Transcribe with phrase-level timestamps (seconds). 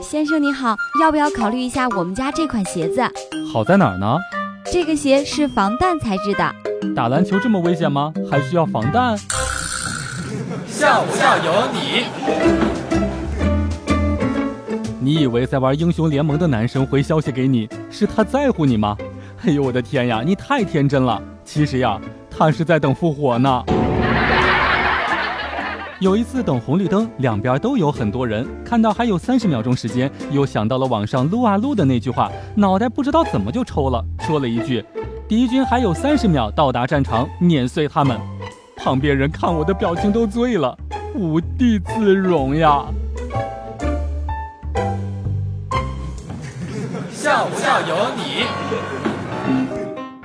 [0.00, 3.02] 先生你好，要不要考虑一下我们家这款鞋子？
[3.52, 4.16] 好在哪儿呢？
[4.64, 6.94] 这个鞋是防弹材质的。
[6.94, 8.12] 打篮球这么危险吗？
[8.30, 9.18] 还需要防弹？
[10.66, 12.04] 笑不笑由你。
[15.00, 18.96] 你以为在玩英雄联盟的男生回消息给你，是他在乎你吗？
[19.44, 21.20] 哎呦我的天呀，你太天真了！
[21.44, 22.00] 其实呀，
[22.30, 23.64] 他是在等复活呢。
[26.02, 34.84] 有一次等红绿灯，两边都有很多人，看到还有三十秒钟时间，又想到了网上撸啊撸的那句话，脑袋不知道怎么就抽了，说了一句
[35.28, 38.18] ：“敌军还有三十秒到达战场，碾碎他们。”
[38.76, 40.76] 旁边人看我的表情都醉了，
[41.14, 42.82] 无地自容呀！
[47.12, 48.42] 笑不笑由你。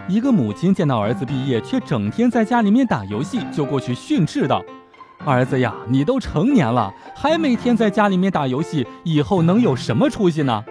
[0.07, 4.59] 一个母亲见到儿子毕业却整天在家里面打游戏，就过去训斥道。
[5.25, 10.63] 儿子呀，你都成年了，还每天在家里面打游戏，以后能有什么出息呢？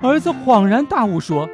[0.00, 1.48] 儿子恍然大悟说：“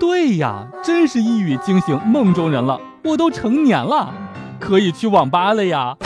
[0.00, 2.80] 对呀，真是一语惊醒梦中人了。
[3.04, 4.12] 我都成年了，
[4.58, 5.96] 可以去网吧了呀。”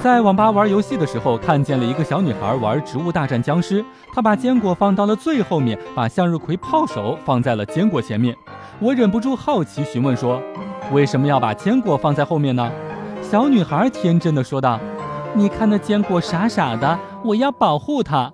[0.00, 3.82] 在网吧玩游戏的时候，看见了一个小女孩玩《植物大战僵尸》，
[4.14, 8.34] 她把坚果放到了最后面，把向日葵炮手放在了坚果前面。
[8.78, 10.40] 我忍不住好奇询问说
[10.92, 12.70] ：“为什么要把坚果放在后面呢？”
[13.28, 14.78] 小女孩天真的说道
[15.34, 18.32] ：“你看那坚果傻傻的，我要保护它。”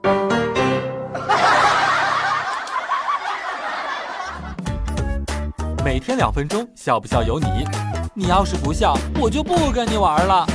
[5.82, 7.46] 每天两分钟，笑不笑由你。
[8.12, 10.46] 你要是不笑，我就不跟你玩了。